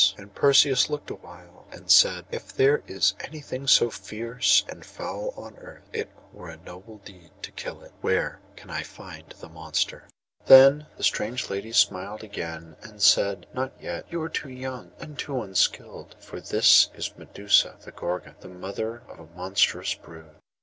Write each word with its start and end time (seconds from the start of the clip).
And 0.17 0.33
Perseus 0.33 0.89
looked 0.89 1.11
awhile, 1.11 1.67
and 1.71 1.81
then 1.81 1.87
said: 1.87 2.25
'If 2.31 2.51
there 2.55 2.81
is 2.87 3.13
anything 3.19 3.67
so 3.67 3.91
fierce 3.91 4.63
and 4.67 4.83
foul 4.83 5.31
on 5.37 5.55
earth, 5.57 5.87
it 5.93 6.09
were 6.33 6.49
a 6.49 6.57
noble 6.57 6.97
deed 7.05 7.29
to 7.43 7.51
kill 7.51 7.83
it. 7.83 7.91
Where 8.01 8.41
can 8.55 8.71
I 8.71 8.81
find 8.81 9.29
the 9.39 9.47
monster?' 9.47 10.07
Then 10.47 10.87
the 10.97 11.03
strange 11.03 11.51
lady 11.51 11.71
smiled 11.71 12.23
again, 12.23 12.77
and 12.81 12.99
said: 12.99 13.45
'Not 13.53 13.73
yet; 13.79 14.07
you 14.09 14.19
are 14.23 14.29
too 14.29 14.49
young, 14.49 14.91
and 14.99 15.19
too 15.19 15.39
unskilled; 15.39 16.15
for 16.19 16.41
this 16.41 16.89
is 16.95 17.15
Medusa 17.15 17.77
the 17.85 17.91
Gorgon, 17.91 18.33
the 18.39 18.49
mother 18.49 19.03
of 19.07 19.19
a 19.19 19.37
monstrous 19.37 19.93
brood. 19.93 20.31